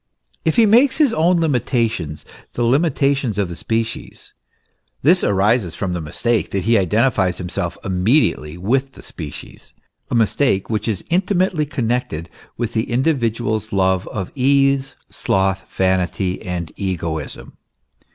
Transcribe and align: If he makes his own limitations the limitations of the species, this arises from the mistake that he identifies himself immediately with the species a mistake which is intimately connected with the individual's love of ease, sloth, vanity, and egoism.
If 0.43 0.55
he 0.55 0.65
makes 0.65 0.97
his 0.97 1.13
own 1.13 1.39
limitations 1.39 2.25
the 2.53 2.63
limitations 2.63 3.37
of 3.37 3.49
the 3.49 3.55
species, 3.55 4.33
this 5.03 5.23
arises 5.23 5.75
from 5.75 5.93
the 5.93 6.01
mistake 6.01 6.49
that 6.49 6.63
he 6.63 6.75
identifies 6.79 7.37
himself 7.37 7.77
immediately 7.85 8.57
with 8.57 8.93
the 8.93 9.03
species 9.03 9.75
a 10.09 10.15
mistake 10.15 10.71
which 10.71 10.87
is 10.87 11.05
intimately 11.11 11.67
connected 11.67 12.31
with 12.57 12.73
the 12.73 12.89
individual's 12.89 13.71
love 13.71 14.07
of 14.07 14.31
ease, 14.33 14.95
sloth, 15.11 15.67
vanity, 15.69 16.41
and 16.41 16.71
egoism. 16.77 17.57